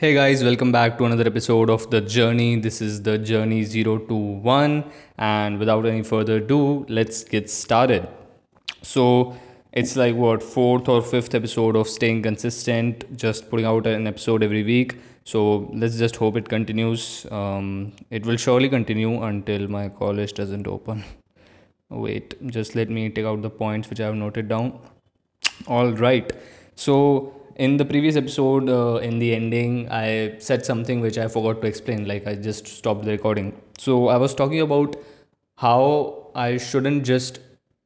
[0.00, 2.54] Hey guys, welcome back to another episode of The Journey.
[2.54, 4.84] This is The Journey 021,
[5.18, 8.06] and without any further ado, let's get started.
[8.80, 9.36] So,
[9.72, 14.44] it's like what, fourth or fifth episode of staying consistent, just putting out an episode
[14.44, 14.94] every week.
[15.24, 17.26] So, let's just hope it continues.
[17.32, 21.02] Um, it will surely continue until my college doesn't open.
[21.88, 24.78] Wait, just let me take out the points which I have noted down.
[25.66, 26.32] All right.
[26.76, 31.60] So, in the previous episode, uh, in the ending, I said something which I forgot
[31.62, 32.06] to explain.
[32.06, 33.60] Like, I just stopped the recording.
[33.78, 34.96] So, I was talking about
[35.56, 37.40] how I shouldn't just,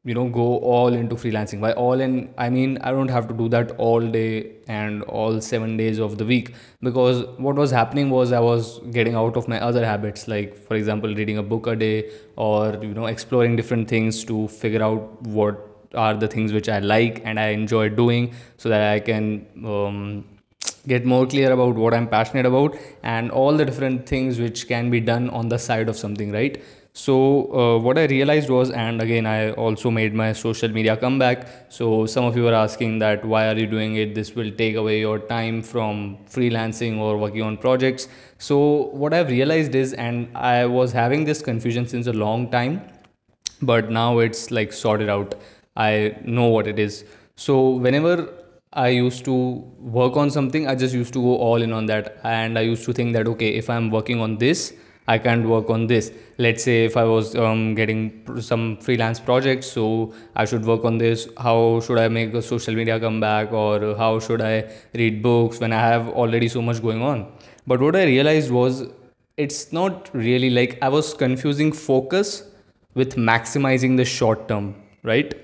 [0.04, 1.62] you know, go all into freelancing.
[1.62, 5.40] By all in, I mean, I don't have to do that all day and all
[5.40, 6.54] seven days of the week.
[6.82, 10.74] Because what was happening was I was getting out of my other habits, like, for
[10.74, 15.22] example, reading a book a day or, you know, exploring different things to figure out
[15.22, 19.46] what are the things which I like and I enjoy doing so that I can
[19.64, 20.24] um,
[20.86, 24.90] get more clear about what I'm passionate about and all the different things which can
[24.90, 26.62] be done on the side of something, right?
[26.94, 31.48] So, uh, what I realized was, and again, I also made my social media comeback.
[31.70, 34.14] So, some of you are asking that why are you doing it?
[34.14, 38.08] This will take away your time from freelancing or working on projects.
[38.36, 42.82] So, what I've realized is, and I was having this confusion since a long time,
[43.62, 45.34] but now it's like sorted out
[45.76, 47.04] I know what it is.
[47.36, 48.32] So whenever
[48.72, 49.34] I used to
[49.78, 52.18] work on something, I just used to go all in on that.
[52.24, 54.74] And I used to think that, okay, if I'm working on this,
[55.08, 56.12] I can't work on this.
[56.38, 60.98] Let's say if I was um, getting some freelance projects, so I should work on
[60.98, 61.28] this.
[61.38, 65.72] How should I make a social media comeback, or how should I read books when
[65.72, 67.32] I have already so much going on?
[67.66, 68.86] But what I realized was
[69.36, 72.44] it's not really like I was confusing focus
[72.94, 75.34] with maximizing the short term, right?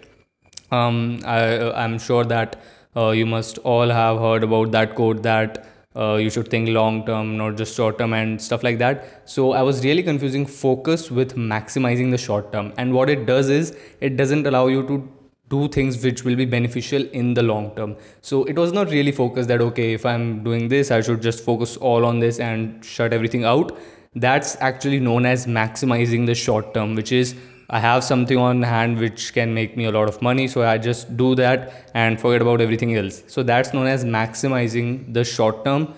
[0.70, 2.61] Um, I, I'm sure that
[2.97, 5.66] uh, you must all have heard about that quote that
[5.97, 9.22] uh, you should think long term, not just short term, and stuff like that.
[9.25, 12.72] So I was really confusing focus with maximizing the short term.
[12.77, 15.09] And what it does is it doesn't allow you to
[15.48, 17.97] do things which will be beneficial in the long term.
[18.20, 21.43] So it was not really focused that okay, if I'm doing this, I should just
[21.43, 23.76] focus all on this and shut everything out.
[24.14, 27.34] That's actually known as maximizing the short term, which is
[27.71, 30.79] I have something on hand which can make me a lot of money, so I
[30.79, 33.23] just do that and forget about everything else.
[33.27, 35.95] So that's known as maximizing the short term,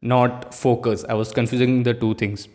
[0.00, 1.04] not focus.
[1.08, 2.46] I was confusing the two things.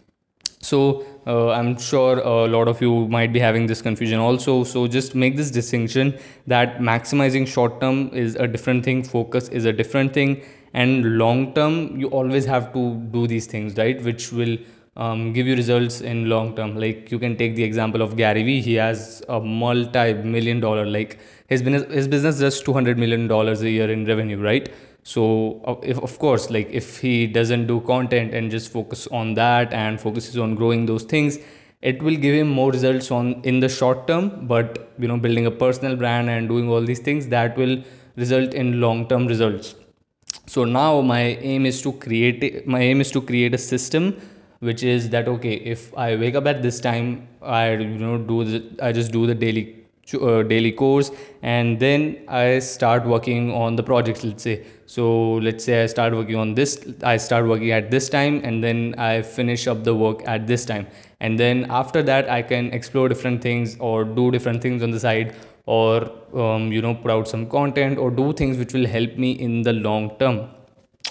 [0.62, 4.64] So uh, I'm sure a lot of you might be having this confusion also.
[4.64, 9.66] So just make this distinction that maximizing short term is a different thing, focus is
[9.66, 10.42] a different thing,
[10.74, 14.02] and long term you always have to do these things, right?
[14.02, 14.58] Which will
[14.96, 16.76] um, give you results in long term.
[16.78, 18.62] Like you can take the example of gary vee.
[18.62, 23.70] He has a multi-million dollar like his business his business does 200 million dollars a
[23.70, 24.72] year in revenue right?
[25.04, 29.74] So if of course like if he doesn't do content and just focus on that
[29.74, 31.40] and focuses on growing those things
[31.82, 34.48] it will give him more results on in the short term.
[34.48, 37.82] But you know building a personal brand and doing all these things that will
[38.16, 39.76] result in long term results.
[40.46, 41.22] So now my
[41.52, 44.16] aim is to create my aim is to create a system
[44.68, 47.08] which is that okay if i wake up at this time
[47.42, 49.64] i you know do the i just do the daily
[50.14, 54.64] uh, daily course and then i start working on the projects let's say.
[54.86, 58.64] So let's say i start working on this i start working at this time and
[58.64, 60.88] then i finish up the work at this time.
[61.20, 65.00] And then after that i can explore different things or do different things on the
[65.00, 65.36] side
[65.66, 69.32] or um, you know put out some content or do things which will help me
[69.32, 70.50] in the long term.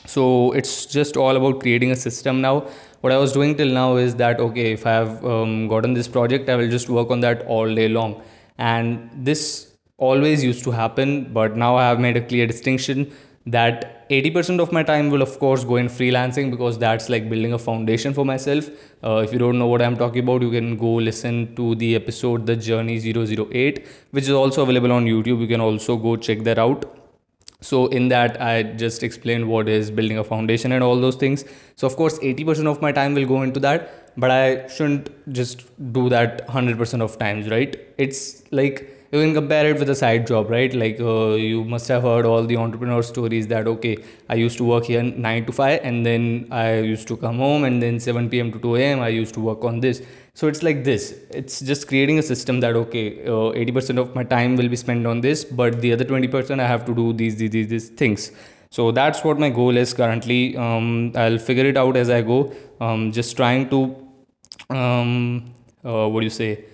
[0.06, 2.66] So it's just all about creating a system now
[3.02, 6.08] what I was doing till now is that okay, if I have um, gotten this
[6.08, 8.22] project, I will just work on that all day long.
[8.58, 13.12] And this always used to happen, but now I have made a clear distinction
[13.46, 17.52] that 80% of my time will of course go in freelancing because that's like building
[17.52, 18.68] a foundation for myself.
[19.02, 21.96] Uh, if you don't know what i'm talking about you can go listen to the
[21.96, 25.40] episode the journey 008 which is also available on youtube.
[25.40, 27.01] You can also go check that out
[27.62, 31.44] so in that i just explained what is building a foundation and all those things.
[31.76, 35.62] So of course 80% of my time will go into that but i shouldn't just
[35.92, 37.76] do that 100% of times right?
[37.98, 40.72] It's like you can compare it with a side job right?
[40.72, 43.96] Like uh, you must have heard all the entrepreneur stories that okay
[44.28, 47.64] i used to work here 9 to 5 and then i used to come home
[47.64, 50.02] and then 7 pm to 2 am i used to work on this
[50.34, 51.14] so it's like this.
[51.30, 55.06] It's just creating a system that okay uh, 80% of my time will be spent
[55.06, 58.32] on this but the other 20% i have to do these these these, these things.
[58.70, 60.56] So that's what my goal is currently.
[60.56, 62.52] Um, i'll figure it out as i go.
[62.80, 63.94] Um, just trying to
[64.70, 65.52] um,
[65.84, 66.64] uh, what do you say?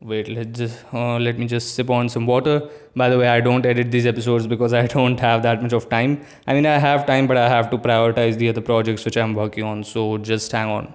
[0.00, 2.56] Wait let's just uh, let me just sip on some water.
[2.96, 5.90] By the way i don't edit these episodes because i don't have that much of
[5.90, 6.24] time.
[6.46, 9.34] I mean i have time but i have to prioritize the other projects which i'm
[9.34, 9.84] working on.
[9.84, 10.94] So just hang on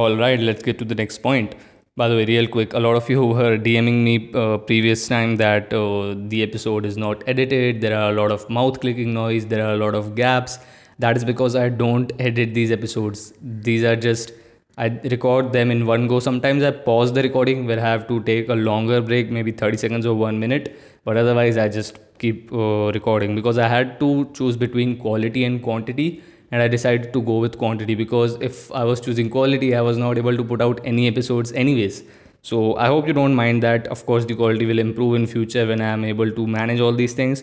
[0.00, 1.54] all right let's get to the next point.
[1.96, 5.08] By the way real quick a lot of you who were dming me uh, previous
[5.08, 9.14] time that uh, the episode is not edited there are a lot of mouth clicking
[9.14, 10.58] noise there are a lot of gaps.
[10.98, 13.32] That is because i don't edit these episodes.
[13.70, 14.32] These are just
[14.76, 16.20] i record them in one go.
[16.28, 19.84] Sometimes i pause the recording where i have to take a longer break maybe 30
[19.86, 20.72] seconds or 1 minute.
[21.04, 25.62] But otherwise i just keep uh, recording because i had to choose between quality and
[25.62, 26.10] quantity
[26.50, 29.96] and I decided to go with quantity because if I was choosing quality, I was
[29.96, 32.04] not able to put out any episodes anyways.
[32.42, 33.88] So I hope you don't mind that.
[33.88, 36.92] Of course, the quality will improve in future when I am able to manage all
[36.92, 37.42] these things.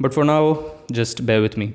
[0.00, 1.74] But for now, just bear with me.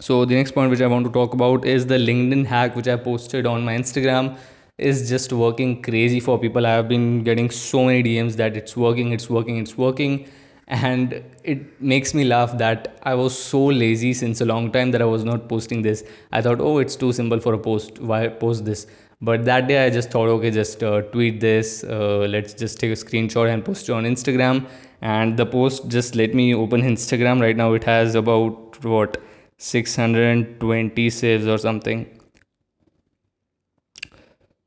[0.00, 2.86] So the next point which I want to talk about is the LinkedIn hack which
[2.86, 4.38] I posted on my Instagram
[4.76, 6.64] is just working crazy for people.
[6.66, 10.28] I have been getting so many DMs that it's working, it's working, it's working
[10.68, 15.00] and it makes me laugh that I was so lazy since a long time that
[15.00, 16.04] I was not posting this.
[16.30, 17.98] I thought, oh, it's too simple for a post.
[18.00, 18.86] Why post this?
[19.20, 21.84] But that day I just thought, okay, just uh, tweet this.
[21.84, 24.68] Uh, let's just take a screenshot and post it on Instagram.
[25.00, 27.72] And the post just let me open Instagram right now.
[27.72, 29.16] It has about what
[29.56, 32.06] 620 saves or something.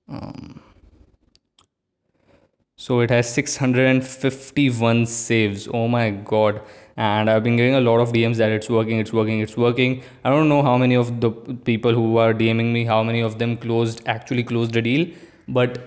[0.09, 0.60] Um,
[2.83, 5.67] so it has 651 saves.
[5.71, 6.61] Oh my god.
[6.97, 10.01] And i've been getting a lot of dms that it's working it's working it's working.
[10.25, 11.29] I don't know how many of the
[11.69, 15.05] people who are dming me how many of them closed actually closed the deal.
[15.47, 15.77] But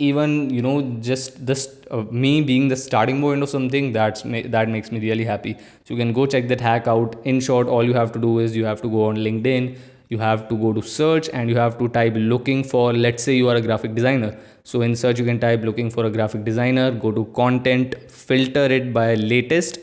[0.00, 0.74] even you know
[1.08, 4.22] just this uh, me being the starting point of something that's
[4.56, 5.54] that makes me really happy.
[5.54, 7.14] So you can go check that hack out.
[7.24, 9.76] In short all you have to do is you have to go on linkedin
[10.10, 13.34] you have to go to search and you have to type looking for let's say
[13.34, 14.36] you are a graphic designer.
[14.64, 18.66] So in search you can type looking for a graphic designer go to content filter
[18.78, 19.78] it by latest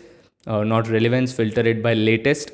[0.45, 2.51] uh, not relevance filter it by latest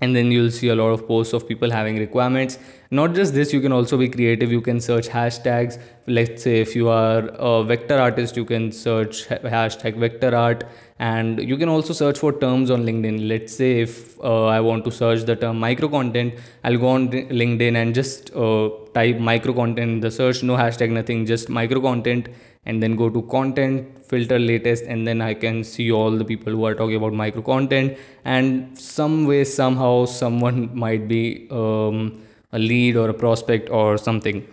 [0.00, 2.58] and then you'll see a lot of posts of people having requirements.
[2.90, 4.50] Not just this you can also be creative.
[4.50, 5.78] You can search hashtags.
[6.06, 10.64] Let's say if you are a vector artist you can search hashtag vector art.
[10.98, 13.28] And you can also search for terms on linkedin.
[13.28, 17.08] Let's say if uh, i want to search the term micro content i'll go on
[17.10, 20.42] linkedin and just uh, type micro content in the search.
[20.42, 22.28] No hashtag nothing just micro content
[22.66, 26.52] and then go to content filter latest and then i can see all the people
[26.52, 27.96] who are talking about micro content.
[28.24, 32.22] And some way somehow someone might be um,
[32.52, 34.46] a lead or a prospect or something.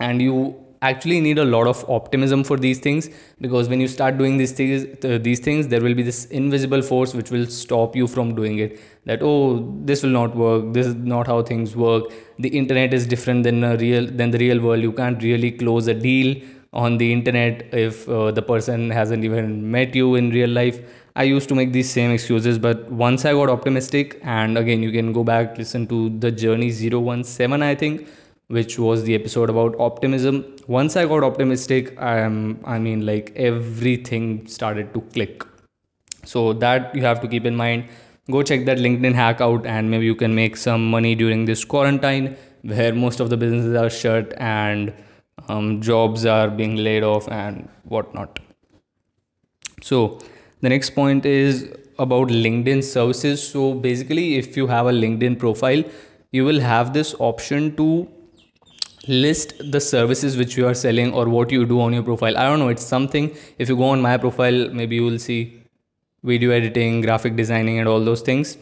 [0.00, 3.08] And you actually need a lot of optimism for these things
[3.40, 6.82] because when you start doing these things uh, these things there will be this invisible
[6.82, 8.80] force which will stop you from doing it.
[9.06, 10.72] That oh this will not work.
[10.72, 12.10] This is not how things work.
[12.38, 14.82] The internet is different than a real than the real world.
[14.82, 16.42] You can't really close a deal
[16.72, 20.80] on the internet if uh, the person hasn't even met you in real life.
[21.14, 24.90] I used to make these same excuses but once i got optimistic and again you
[24.90, 28.08] can go back listen to the journey 017 i think
[28.48, 30.44] which was the episode about optimism.
[30.66, 35.44] Once i got optimistic i am i mean like everything started to click.
[36.24, 37.88] So that you have to keep in mind.
[38.30, 41.64] Go check that linkedin hack out and maybe you can make some money during this
[41.64, 44.92] quarantine where most of the businesses are shut and
[45.48, 48.38] um, jobs are being laid off and whatnot.
[49.82, 50.18] So
[50.60, 53.46] the next point is about LinkedIn services.
[53.46, 55.82] So basically, if you have a LinkedIn profile,
[56.30, 58.08] you will have this option to
[59.08, 62.36] list the services which you are selling or what you do on your profile.
[62.38, 63.34] I don't know, it's something.
[63.58, 65.62] If you go on my profile, maybe you will see
[66.22, 68.56] video editing, graphic designing, and all those things.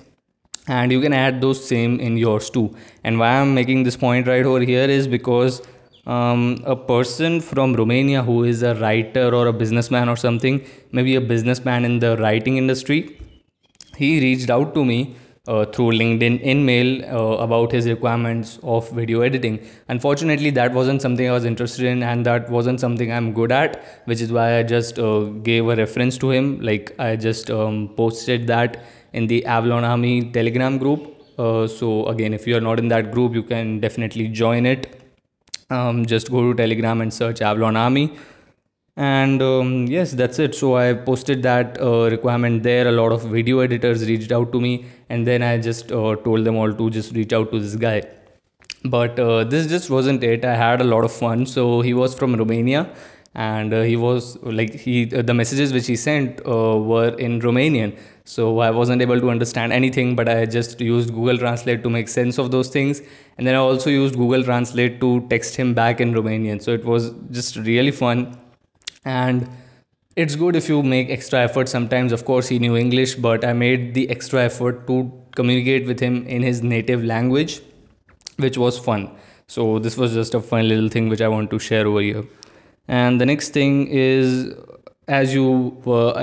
[0.66, 2.74] And you can add those same in yours too.
[3.04, 5.62] And why I'm making this point right over here is because
[6.06, 11.14] um, a person from Romania who is a writer or a businessman or something, maybe
[11.16, 13.18] a businessman in the writing industry,
[13.96, 15.16] he reached out to me
[15.46, 19.66] uh, through LinkedIn InMail uh, about his requirements of video editing.
[19.88, 23.82] Unfortunately, that wasn't something I was interested in, and that wasn't something I'm good at,
[24.04, 26.60] which is why I just uh, gave a reference to him.
[26.60, 31.16] Like, I just um, posted that in the Avalon Army Telegram group.
[31.38, 34.99] Uh, so, again, if you're not in that group, you can definitely join it
[35.70, 38.12] um, just go to telegram and search avalon army.
[38.96, 40.54] And um, yes that's it.
[40.54, 42.88] So i posted that uh, requirement there.
[42.88, 46.44] A lot of video editors reached out to me and then i just uh, told
[46.44, 48.02] them all to just reach out to this guy.
[48.84, 50.44] But uh, this just wasn't it.
[50.44, 51.46] I had a lot of fun.
[51.46, 52.90] So he was from romania
[53.34, 57.40] and uh, he was like he uh, the messages which he sent uh, were in
[57.40, 57.96] Romanian.
[58.24, 62.08] So I wasn't able to understand anything, but I just used Google Translate to make
[62.08, 63.02] sense of those things,
[63.38, 66.60] and then I also used Google Translate to text him back in Romanian.
[66.60, 68.36] So it was just really fun,
[69.04, 69.48] and
[70.16, 72.12] it's good if you make extra effort sometimes.
[72.12, 74.96] Of course he knew english but i made the extra effort to
[75.36, 77.60] communicate with him in his native language
[78.36, 79.10] which was fun.
[79.46, 82.24] So this was just a fun little thing which i want to share over here
[82.98, 84.52] and the next thing is
[85.18, 85.48] as you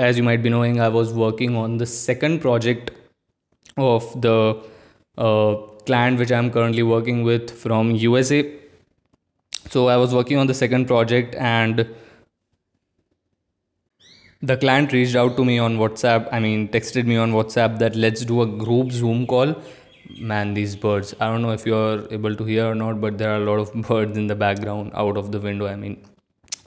[0.06, 2.90] as you might be knowing i was working on the second project
[3.76, 4.36] of the
[5.26, 5.54] uh,
[5.86, 8.42] client which i'm currently working with from usa
[9.76, 11.86] so i was working on the second project and
[14.52, 17.96] the client reached out to me on whatsapp i mean texted me on whatsapp that
[18.06, 19.60] let's do a group zoom call.
[20.18, 21.14] Man these birds.
[21.20, 23.58] I don't know if you're able to hear or not but there are a lot
[23.64, 25.98] of birds in the background out of the window i mean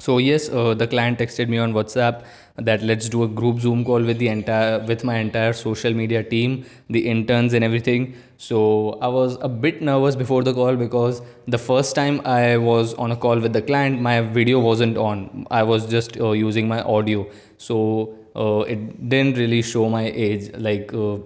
[0.03, 2.23] so yes uh, the client texted me on whatsapp
[2.57, 6.23] that let's do a group zoom call with the entire with my entire social media
[6.23, 8.13] team the interns and everything.
[8.37, 12.93] So i was a bit nervous before the call because the first time i was
[12.95, 15.47] on a call with the client my video wasn't on.
[15.51, 17.27] I was just uh, using my audio.
[17.57, 21.17] So uh, it didn't really show my age like uh,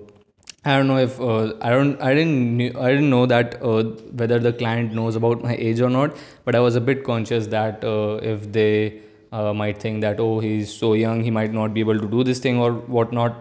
[0.67, 3.83] I don't know if uh, I don't I didn't knew, I didn't know that uh,
[4.21, 6.17] whether the client knows about my age or not.
[6.43, 10.39] But I was a bit conscious that uh, if they uh, might think that oh
[10.39, 13.35] he's so young he might not be able to do this thing or whatnot.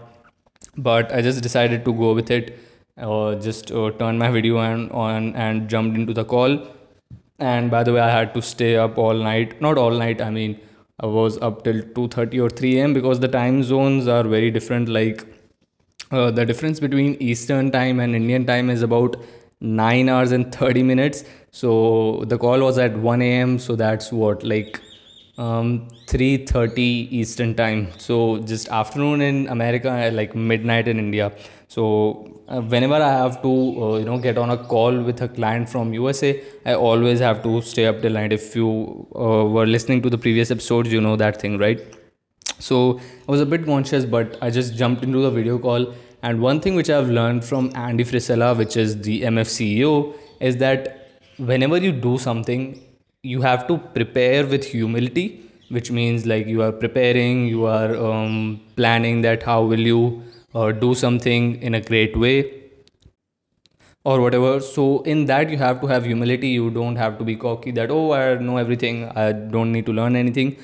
[0.76, 2.58] But I just decided to go with it.
[2.98, 6.58] Uh, just uh, turned my video on, on and jumped into the call.
[7.38, 9.60] And by the way, I had to stay up all night.
[9.60, 10.20] Not all night.
[10.20, 10.60] I mean,
[11.00, 12.92] I was up till two thirty or three a.m.
[12.92, 14.88] because the time zones are very different.
[14.88, 15.24] Like
[16.10, 19.16] uh, the difference between Eastern time and Indian time is about
[19.60, 21.24] 9 hours and 30 minutes.
[21.50, 23.58] So the call was at 1 a.m.
[23.58, 24.80] So that's what like
[25.36, 27.88] um 3:30 Eastern time.
[27.98, 31.32] So just afternoon in America, like midnight in India.
[31.68, 35.28] So uh, whenever I have to uh, you know get on a call with a
[35.28, 38.32] client from USA, I always have to stay up till night.
[38.32, 38.70] If you
[39.16, 42.03] uh, were listening to the previous episodes, you know that thing, right?
[42.58, 45.94] So I was a bit conscious, but I just jumped into the video call.
[46.22, 50.56] And one thing which I've learned from Andy Frisella, which is the MF CEO, is
[50.58, 52.80] that whenever you do something,
[53.22, 58.60] you have to prepare with humility, which means like you are preparing, you are um,
[58.76, 60.22] planning that how will you
[60.54, 62.64] uh, do something in a great way
[64.04, 64.60] or whatever.
[64.60, 66.48] So in that you have to have humility.
[66.48, 69.04] You don't have to be cocky that oh i know everything.
[69.16, 70.56] I don't need to learn anything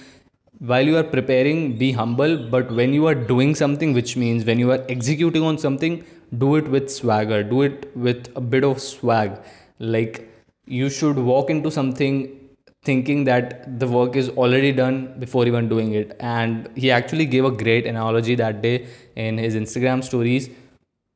[0.60, 4.58] while you are preparing be humble but when you are doing something which means when
[4.58, 6.04] you are executing on something
[6.38, 9.40] do it with swagger do it with a bit of swag.
[9.78, 10.28] Like
[10.66, 12.36] you should walk into something
[12.82, 16.16] thinking that the work is already done before even doing it.
[16.20, 18.86] And he actually gave a great analogy that day
[19.16, 20.50] in his instagram stories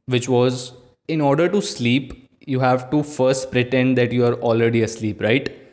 [0.07, 0.73] which was
[1.09, 5.64] in order to sleep you have to first pretend that you are already asleep right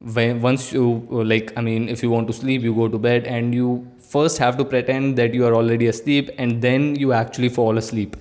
[0.00, 2.98] when once you uh, like i mean if you want to sleep you go to
[2.98, 7.12] bed and you first have to pretend that you are already asleep and then you
[7.12, 8.16] actually fall asleep.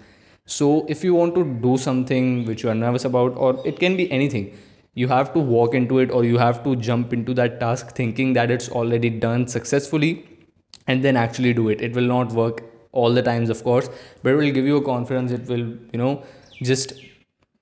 [0.46, 3.98] So if you want to do something which you are nervous about or it can
[3.98, 4.58] be anything
[4.94, 8.34] you have to walk into it or you have to jump into that task thinking
[8.34, 10.26] that it's already done successfully
[10.88, 11.82] and then actually do it.
[11.82, 13.90] It will not work all the times of course
[14.24, 15.32] but it will give you a confidence.
[15.32, 16.24] It will you know
[16.62, 16.94] just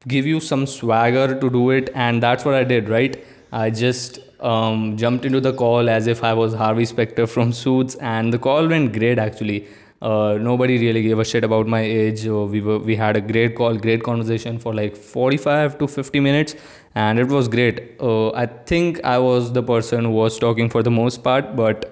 [0.07, 4.19] give you some swagger to do it and that's what i did right I just
[4.39, 8.39] um, jumped into the call as if I was Harvey Specter from Suits, and the
[8.39, 9.67] call went great actually.
[10.01, 12.25] Uh, nobody really gave a shit about my age.
[12.27, 16.19] Uh, we were we had a great call, great conversation for like 45 to 50
[16.19, 16.55] minutes,
[16.95, 17.83] and it was great.
[18.01, 21.85] Uh, I think I was the person who was talking for the most part, but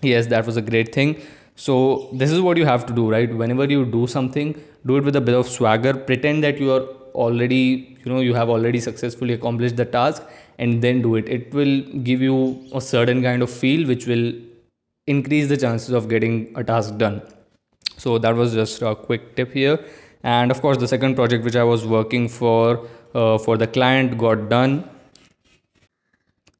[0.00, 1.20] yes, that was a great thing.
[1.56, 3.36] So this is what you have to do, right?
[3.44, 5.94] Whenever you do something, do it with a bit of swagger.
[5.94, 6.82] Pretend that you are
[7.14, 10.22] already, you know, you have already successfully accomplished the task
[10.58, 11.28] and then do it.
[11.28, 14.32] It will give you a certain kind of feel which will
[15.06, 17.22] increase the chances of getting a task done.
[17.96, 19.78] So that was just a quick tip here.
[20.22, 24.18] And of course the second project which i was working for uh, for the client
[24.18, 24.88] got done.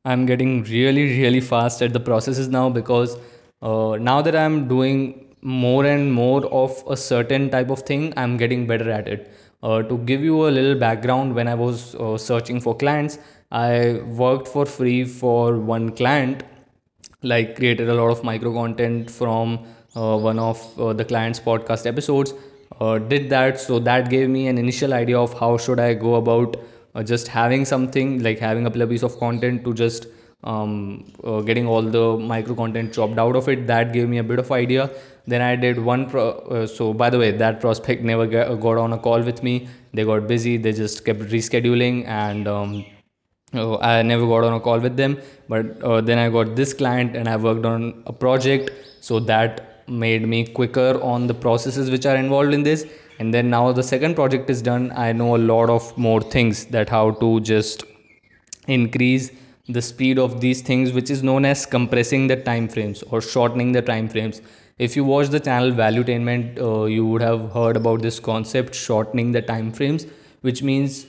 [0.04, 3.16] I'm getting really really fast at the processes now because
[3.62, 5.00] uh, now that i'm doing
[5.42, 9.32] more and more of a certain type of thing i'm getting better at it.
[9.62, 13.18] Uh, to give you a little background when i was uh, searching for clients
[13.50, 16.42] I worked for free for one client,
[17.22, 21.86] like created a lot of micro content from uh, one of uh, the client's podcast
[21.86, 22.34] episodes.
[22.80, 26.16] Uh, did that, so that gave me an initial idea of how should I go
[26.16, 26.56] about
[26.94, 30.06] uh, just having something like having a piece of content to just
[30.44, 33.66] um, uh, getting all the micro content chopped out of it.
[33.66, 34.90] That gave me a bit of idea.
[35.26, 38.92] Then i did one pro- uh, so by the way that prospect never got, on
[38.92, 39.68] a call with me.
[39.92, 40.56] They got busy.
[40.56, 42.84] They just kept rescheduling and um,
[43.54, 46.72] uh, I never got on a call with them, but uh, then I got this
[46.72, 51.90] client and I worked on a project, so that made me quicker on the processes
[51.90, 52.86] which are involved in this.
[53.18, 56.66] And then now the second project is done, I know a lot of more things
[56.66, 57.84] that how to just
[58.66, 59.30] increase
[59.68, 63.72] the speed of these things, which is known as compressing the time frames or shortening
[63.72, 64.42] the time frames.
[64.78, 69.32] If you watch the channel Valuetainment, uh, you would have heard about this concept shortening
[69.32, 70.06] the time frames,
[70.42, 71.06] which means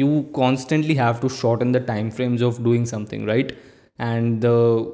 [0.00, 3.56] you constantly have to shorten the time frames of doing something right?
[3.98, 4.84] And uh,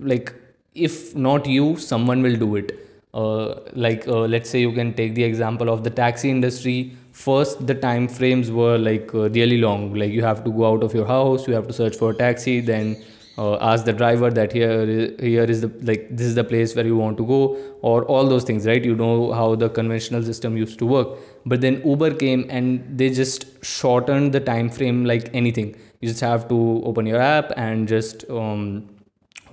[0.00, 0.34] like
[0.74, 2.72] if not you someone will do it.
[3.14, 6.92] Uh, like uh, let's say you can take the example of the taxi industry.
[7.12, 9.94] First the time frames were like uh, really long.
[9.94, 12.14] Like you have to go out of your house you have to search for a
[12.14, 12.96] taxi then
[13.38, 14.86] uh, ask the driver that here
[15.20, 17.40] here is the like this is the place where you want to go
[17.82, 18.84] or all those things right?
[18.84, 21.16] You know how the conventional system used to work.
[21.46, 25.76] But then uber came and they just shortened the time frame like anything.
[26.00, 28.88] You just have to open your app and just um,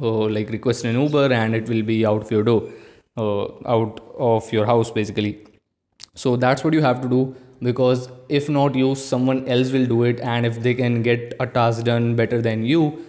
[0.02, 2.70] uh, like request an uber and it will be out of your door
[3.18, 3.46] uh,
[3.78, 5.40] out of your house basically.
[6.16, 10.04] So that's what you have to do because if not you someone else will do
[10.04, 10.22] it.
[10.22, 13.06] And if they can get a task done better than you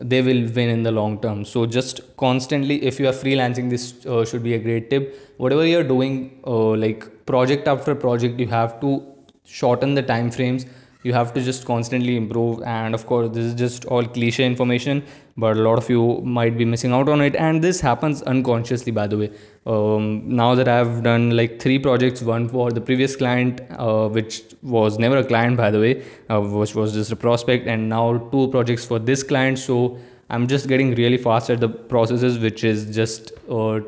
[0.00, 1.44] they will win in the long term.
[1.44, 5.34] So just constantly if you are freelancing this uh, should be a great tip.
[5.36, 9.06] Whatever you're doing uh, like project after project you have to
[9.44, 10.66] shorten the time frames
[11.02, 12.62] you have to just constantly improve.
[12.62, 15.04] And of course this is just all cliche information
[15.36, 17.34] but a lot of you might be missing out on it.
[17.36, 19.30] And this happens unconsciously by the way.
[19.64, 24.42] Um, now that i've done like three projects one for the previous client uh, which
[24.60, 28.18] was never a client by the way uh, which was just a prospect and now
[28.32, 29.58] two projects for this client.
[29.58, 29.98] So
[30.30, 33.80] i'm just getting really fast at the processes which is just uh,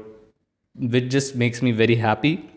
[0.76, 2.50] which just makes me very happy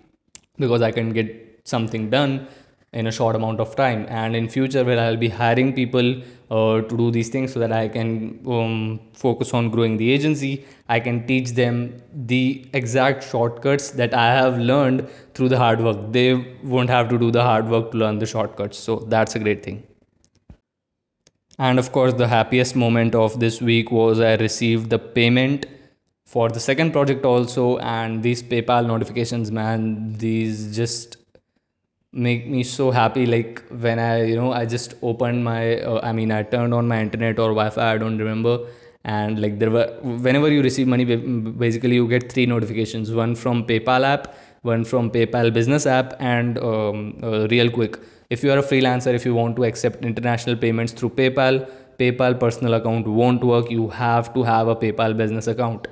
[0.57, 2.47] because i can get something done
[2.93, 4.05] in a short amount of time.
[4.09, 7.71] And in future where i'll be hiring people uh, to do these things so that
[7.71, 13.89] i can um, focus on growing the agency i can teach them the exact shortcuts
[13.91, 16.11] that i have learned through the hard work.
[16.11, 18.77] They won't have to do the hard work to learn the shortcuts.
[18.79, 19.83] So that's a great thing.
[21.59, 25.65] And of course the happiest moment of this week was i received the payment
[26.25, 27.77] for the second project also.
[27.79, 31.17] And these paypal notifications man these just
[32.13, 36.11] make me so happy like when i you know i just opened my uh, i
[36.11, 38.65] mean i turned on my internet or wi-fi i don't remember.
[39.05, 43.09] And like there were whenever you receive money basically you get three notifications.
[43.09, 47.99] One from paypal app one from paypal business app and um, uh, real quick.
[48.29, 52.37] If you are a freelancer if you want to accept international payments through paypal paypal
[52.37, 53.71] personal account won't work.
[53.71, 55.87] You have to have a paypal business account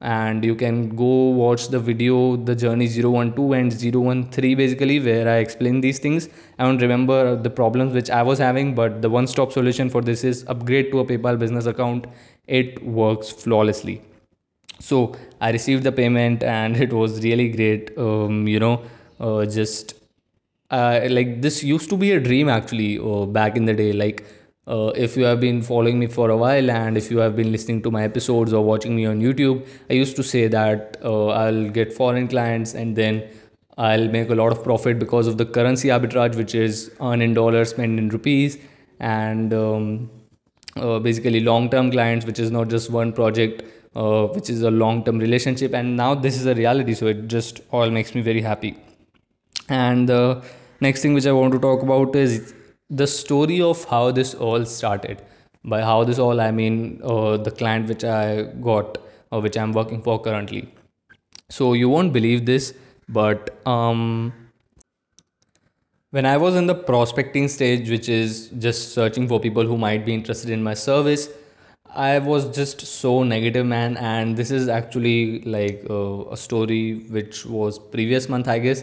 [0.00, 5.36] and you can go watch the video the journey 012 and 013 basically where i
[5.36, 6.28] explain these things.
[6.58, 10.00] I don't remember the problems which i was having but the one stop solution for
[10.00, 12.06] this is upgrade to a paypal business account.
[12.46, 14.00] It works flawlessly.
[14.78, 17.96] So i received the payment and it was really great.
[17.98, 18.82] Um, you know
[19.20, 19.94] uh, just
[20.70, 23.92] uh, like this used to be a dream actually uh, back in the day.
[23.92, 24.24] Like
[24.70, 27.50] uh, if you have been following me for a while and if you have been
[27.50, 31.26] listening to my episodes or watching me on YouTube, I used to say that uh,
[31.28, 33.28] I'll get foreign clients and then
[33.76, 37.34] I'll make a lot of profit because of the currency arbitrage, which is earn in
[37.34, 38.58] dollars, spend in rupees,
[39.00, 40.10] and um,
[40.76, 43.62] uh, basically long term clients, which is not just one project,
[43.96, 45.74] uh, which is a long term relationship.
[45.74, 48.76] And now this is a reality, so it just all makes me very happy.
[49.68, 50.44] And the
[50.80, 52.54] next thing which I want to talk about is
[52.90, 55.22] the story of how this all started.
[55.62, 58.96] By how this all i mean uh, the client which i got
[59.30, 60.72] or uh, which i'm working for currently.
[61.50, 62.72] So you won't believe this
[63.08, 64.32] but um,
[66.10, 70.06] when i was in the prospecting stage which is just searching for people who might
[70.06, 71.28] be interested in my service
[71.94, 73.96] i was just so negative man.
[73.96, 78.82] And this is actually like uh, a story which was previous month i guess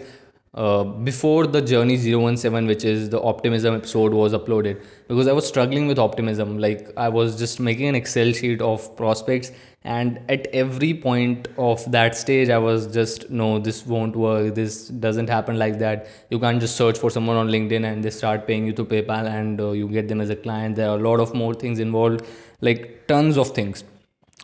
[0.54, 5.48] uh, before the journey 017 which is the optimism episode was uploaded because i was
[5.48, 6.58] struggling with optimism.
[6.58, 9.52] Like i was just making an excel sheet of prospects
[9.84, 14.56] and at every point of that stage i was just no this won't work.
[14.56, 16.08] This doesn't happen like that.
[16.30, 19.30] You can't just search for someone on linkedin and they start paying you through paypal
[19.30, 20.76] and uh, you get them as a client.
[20.76, 22.26] There are a lot of more things involved
[22.62, 23.84] like tons of things.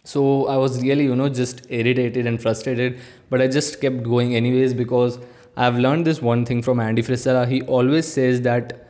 [0.04, 4.36] So i was really you know just irritated and frustrated but i just kept going
[4.36, 5.18] anyways because
[5.56, 7.48] I've learned this one thing from Andy Frisella.
[7.48, 8.88] He always says that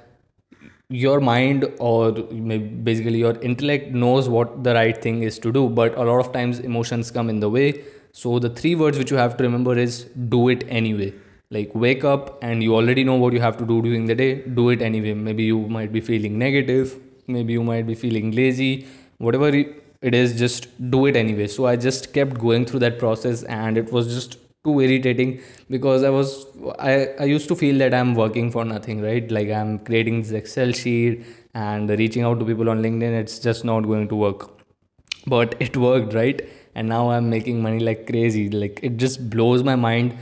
[0.90, 5.98] your mind or basically your intellect knows what the right thing is to do but
[5.98, 7.84] a lot of times emotions come in the way.
[8.12, 10.04] So the three words which you have to remember is
[10.36, 11.14] do it anyway.
[11.50, 14.36] Like wake up and you already know what you have to do during the day.
[14.36, 15.14] Do it anyway.
[15.14, 16.98] Maybe you might be feeling negative.
[17.28, 18.88] Maybe you might be feeling lazy.
[19.18, 21.48] Whatever it is just do it anyway.
[21.48, 26.04] So i just kept going through that process and it was just too irritating because
[26.04, 26.46] I was
[26.80, 29.30] I, I used to feel that I'm working for nothing, right?
[29.30, 33.64] Like I'm creating this Excel sheet and reaching out to people on LinkedIn, it's just
[33.64, 34.50] not going to work.
[35.28, 36.42] But it worked, right?
[36.76, 38.50] And now I'm making money like crazy.
[38.50, 40.18] Like it just blows my mind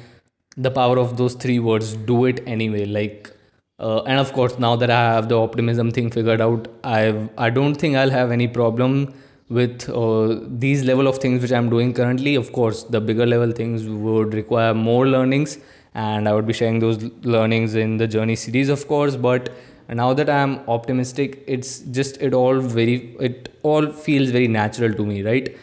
[0.57, 3.31] the power of those three words do it anyway like
[3.79, 7.49] uh, and of course now that i have the optimism thing figured out i i
[7.49, 9.13] don't think i'll have any problem
[9.57, 13.51] with uh, these level of things which i'm doing currently of course the bigger level
[13.51, 15.57] things would require more learnings
[15.93, 17.03] and i would be sharing those
[17.35, 19.49] learnings in the journey series of course but
[19.89, 25.05] now that i'm optimistic it's just it all very it all feels very natural to
[25.05, 25.57] me right?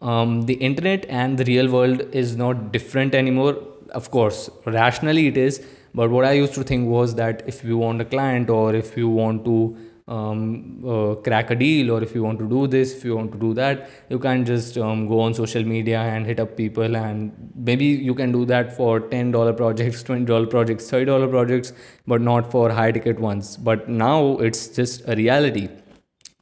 [0.00, 3.58] Um, the internet and the real world is not different anymore.
[3.90, 7.78] Of course rationally it is but what i used to think was that if you
[7.78, 9.76] want a client or if you want to
[10.08, 13.30] um, uh, crack a deal or if you want to do this if you want
[13.30, 16.96] to do that you can't just um, go on social media and hit up people
[16.96, 21.72] and maybe you can do that for $10 projects $20 projects $30 projects
[22.06, 23.56] but not for high ticket ones.
[23.56, 25.68] But now it's just a reality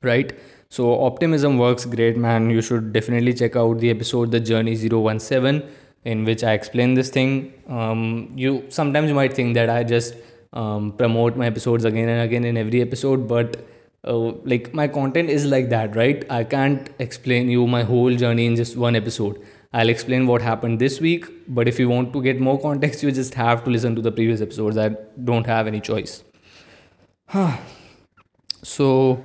[0.03, 0.33] right?
[0.69, 2.51] So optimism works great man.
[2.51, 5.63] You should definitely check out the episode the journey 017
[6.05, 7.53] in which i explain this thing.
[7.69, 10.15] Um, you sometimes you might think that i just
[10.53, 13.65] um, promote my episodes again and again in every episode but
[14.05, 16.25] uh, like my content is like that right?
[16.31, 19.41] I can't explain you my whole journey in just one episode.
[19.73, 23.11] I'll explain what happened this week but if you want to get more context you
[23.13, 24.79] just have to listen to the previous episodes.
[24.79, 24.91] I
[25.25, 26.23] don't have any choice.
[28.63, 29.23] So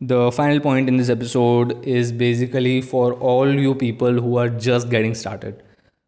[0.00, 4.90] the final point in this episode is basically for all you people who are just
[4.90, 5.62] getting started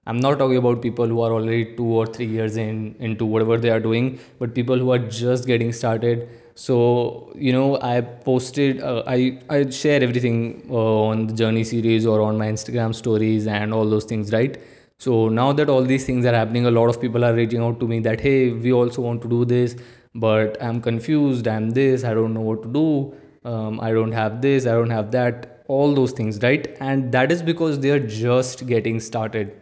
[0.09, 3.59] I'm not talking about people who are already two or three years in into whatever
[3.59, 6.31] they are doing, but people who are just getting started.
[6.55, 9.19] So you know, I posted, uh, I
[9.51, 10.41] I share everything
[10.71, 14.59] uh, on the journey series or on my Instagram stories and all those things, right?
[14.99, 17.79] So now that all these things are happening, a lot of people are reaching out
[17.85, 19.77] to me that hey, we also want to do this,
[20.15, 21.47] but I'm confused.
[21.59, 22.03] I'm this.
[22.05, 23.15] I don't know what to do.
[23.45, 24.67] Um, I don't have this.
[24.67, 25.65] I don't have that.
[25.69, 26.77] All those things, right?
[26.81, 29.57] And that is because they are just getting started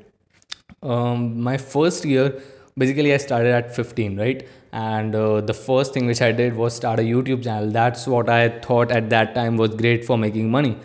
[0.82, 2.40] um, my first year
[2.78, 4.46] basically i started at 15 right?
[4.72, 7.70] And uh, the first thing which i did was start a youtube channel.
[7.70, 10.76] That's what i thought at that time was great for making money.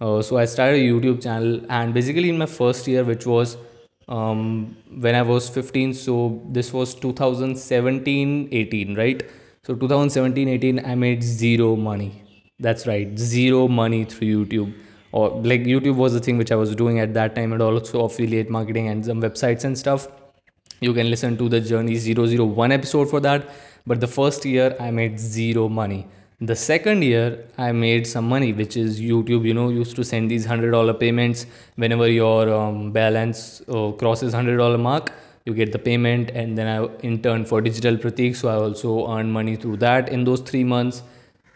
[0.00, 3.56] Uh, so i started a youtube channel and basically in my first year which was
[4.08, 9.22] um, when i was 15 so this was 2017 18 right?
[9.62, 12.22] So 2017 18 i made zero money.
[12.58, 14.74] That's right zero money through youtube
[15.12, 18.04] or like youtube was the thing which i was doing at that time and also
[18.04, 20.08] affiliate marketing and some websites and stuff.
[20.80, 23.48] You can listen to the journey 001 episode for that.
[23.86, 26.06] But the first year i made zero money.
[26.40, 29.44] The second year i made some money which is youtube.
[29.46, 31.46] You know used to send these $100 payments.
[31.76, 35.12] Whenever your um, balance uh, crosses $100 mark
[35.46, 36.30] you get the payment.
[36.30, 40.24] And then i interned for digital pratik so i also earned money through that in
[40.24, 41.02] those three months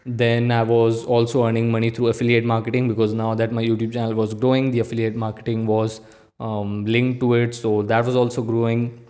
[0.04, 4.14] then i was also earning money through affiliate marketing because now that my youtube channel
[4.14, 6.00] was growing the affiliate marketing was
[6.40, 7.54] um, linked to it.
[7.54, 9.06] So that was also growing.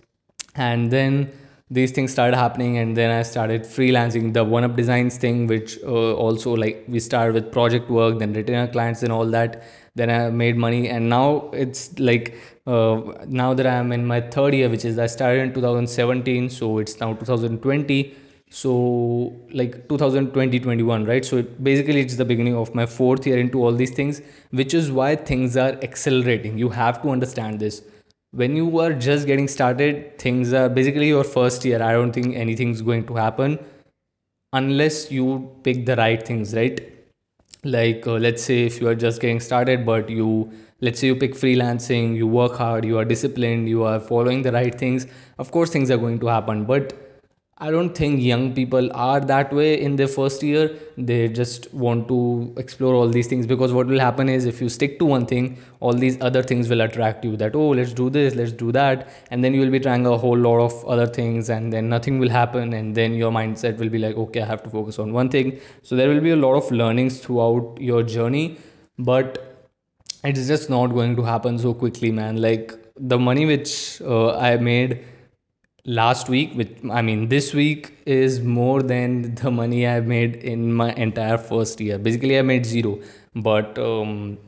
[0.57, 1.33] And then
[1.70, 4.33] these things started happening and then i started freelancing.
[4.35, 8.33] The one up designs thing which uh, also like we started with project work then
[8.33, 9.62] retainer clients and all that
[9.94, 10.88] then i made money.
[10.88, 12.35] And now it's like
[12.66, 16.79] uh, now that i'm in my third year which is i started in 2017 so
[16.79, 18.16] it's now 2020
[18.52, 21.24] so like 2020 21 right?
[21.24, 24.74] So it, basically it's the beginning of my fourth year into all these things which
[24.74, 26.58] is why things are accelerating.
[26.58, 27.82] You have to understand this.
[28.32, 32.36] When you are just getting started things are basically your first year i don't think
[32.36, 33.58] anything's going to happen
[34.52, 36.80] unless you pick the right things right?
[37.62, 41.16] Like uh, let's say if you are just getting started but you let's say you
[41.16, 45.06] pick freelancing you work hard you are disciplined you are following the right things
[45.38, 46.64] of course things are going to happen.
[46.64, 47.10] But
[47.62, 50.75] I don't think young people are that way in their first year.
[50.96, 54.70] They just want to explore all these things because what will happen is if you
[54.70, 57.37] stick to one thing, all these other things will attract you.
[57.37, 59.11] That, oh, let's do this, let's do that.
[59.31, 62.18] And then you will be trying a whole lot of other things and then nothing
[62.18, 62.73] will happen.
[62.73, 65.61] And then your mindset will be like, okay, I have to focus on one thing.
[65.83, 68.57] So there will be a lot of learnings throughout your journey.
[68.99, 69.68] But
[70.25, 72.40] it's just not going to happen so quickly, man.
[72.40, 75.05] Like the money which uh, I made
[75.85, 80.73] last week which i mean this week is more than the money i made in
[80.73, 81.99] my entire first year.
[81.99, 82.99] Basically i made zero
[83.35, 84.38] but um,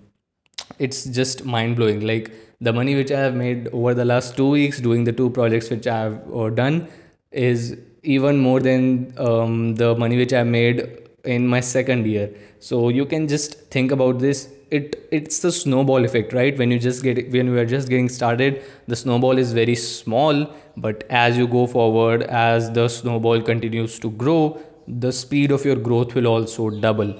[0.78, 4.48] it's just mind blowing like the money which i have made over the last two
[4.50, 6.86] weeks doing the two projects which i have uh, done
[7.30, 12.30] is even more than um, the money which i made in my second year.
[12.58, 16.58] So you can just think about this it it's the snowball effect right?
[16.58, 20.46] When you just get when you are just getting started the snowball is very small
[20.76, 25.76] but as you go forward as the snowball continues to grow the speed of your
[25.76, 27.14] growth will also double.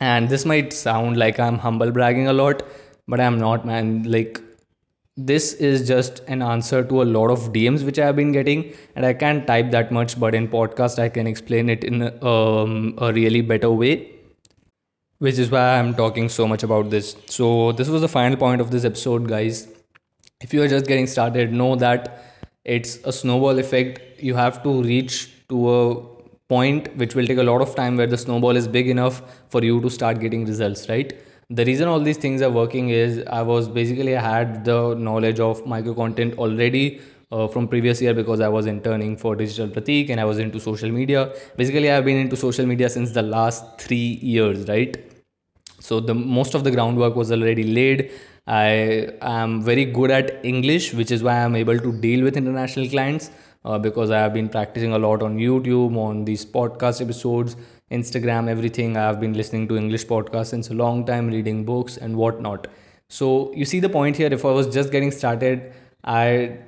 [0.00, 2.62] And this might sound like i'm humble bragging a lot
[3.08, 4.02] but i'm not man.
[4.04, 4.40] Like
[5.16, 8.70] this is just an answer to a lot of dms which i have been getting
[8.94, 12.94] and i can't type that much but in podcast i can explain it in um,
[12.98, 14.15] a really better way
[15.18, 17.16] which is why I'm talking so much about this.
[17.26, 19.68] So, this was the final point of this episode, guys.
[20.40, 22.22] If you are just getting started, know that
[22.64, 24.20] it's a snowball effect.
[24.22, 26.16] You have to reach to a
[26.48, 29.64] point which will take a lot of time where the snowball is big enough for
[29.64, 31.12] you to start getting results, right?
[31.48, 35.38] The reason all these things are working is I was basically I had the knowledge
[35.38, 37.00] of micro content already
[37.32, 40.60] uh, from previous year because I was interning for Digital Pratik and I was into
[40.60, 41.32] social media.
[41.56, 44.96] Basically, I've been into social media since the last three years, right?
[45.80, 48.10] So the most of the groundwork was already laid.
[48.46, 52.88] I am very good at English, which is why I'm able to deal with international
[52.88, 53.30] clients
[53.64, 57.56] uh, because I have been practicing a lot on YouTube, on these podcast episodes,
[57.90, 58.96] Instagram, everything.
[58.96, 62.68] I have been listening to English podcasts since a long time, reading books and whatnot.
[63.08, 64.32] So you see the point here.
[64.32, 65.72] If I was just getting started,
[66.04, 66.58] I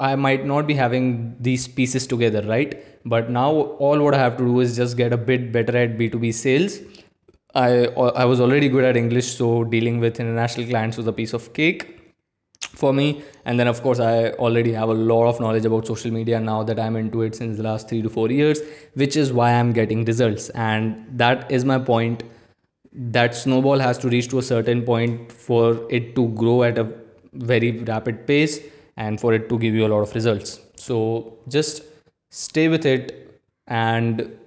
[0.00, 2.84] I might not be having these pieces together, right?
[3.04, 5.98] But now all what I have to do is just get a bit better at
[5.98, 6.78] B2B sales.
[7.54, 11.12] I uh, I was already good at English, so dealing with international clients was a
[11.12, 12.02] piece of cake
[12.60, 13.22] for me.
[13.44, 16.62] And then of course I already have a lot of knowledge about social media now
[16.62, 18.60] that I'm into it since the last three to four years,
[18.94, 20.48] which is why I'm getting results.
[20.50, 22.22] And that is my point.
[22.92, 26.90] That snowball has to reach to a certain point for it to grow at a
[27.32, 28.60] very rapid pace
[28.96, 30.60] and for it to give you a lot of results.
[30.76, 31.82] So just
[32.30, 34.38] stay with it and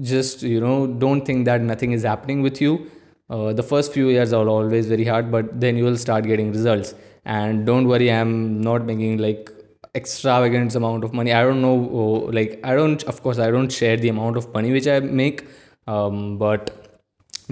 [0.00, 2.90] just you know don't think that nothing is happening with you.
[3.30, 6.52] Uh, the first few years are always very hard, but then you will start getting
[6.52, 6.94] results.
[7.24, 9.50] And don't worry, I'm not making like
[9.94, 11.32] extravagant amount of money.
[11.32, 14.52] I don't know, oh, like I don't, of course, I don't share the amount of
[14.52, 15.46] money which I make,
[15.86, 17.00] um, but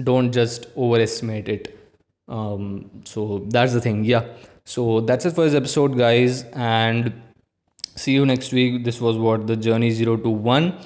[0.03, 1.77] don't just overestimate it.
[2.27, 4.03] Um, so that's the thing.
[4.05, 4.25] Yeah.
[4.65, 7.13] So that's it for this episode, guys, and
[7.95, 8.83] see you next week.
[8.83, 10.77] This was what the journey zero to one.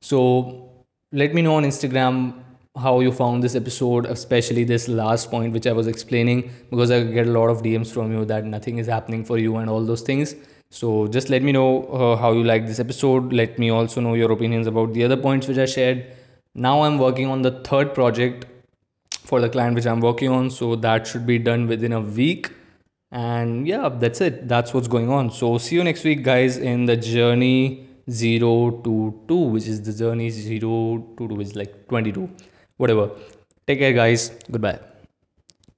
[0.00, 0.70] So
[1.12, 2.42] let me know on Instagram
[2.76, 7.02] how you found this episode, especially this last point which I was explaining, because I
[7.04, 9.84] get a lot of DMs from you that nothing is happening for you and all
[9.84, 10.34] those things.
[10.70, 13.32] So just let me know uh, how you like this episode.
[13.32, 16.04] Let me also know your opinions about the other points which I shared.
[16.54, 18.46] Now I'm working on the third project
[19.10, 22.50] for the client which I'm working on, so that should be done within a week
[23.10, 24.48] and yeah that's it.
[24.48, 25.30] That's what's going on.
[25.30, 29.92] So see you next week guys in the journey 0 to 2 which is the
[29.92, 32.28] journey 0 to 2 which is like 22
[32.76, 33.10] whatever.
[33.66, 34.30] Take care guys.
[34.50, 34.95] Goodbye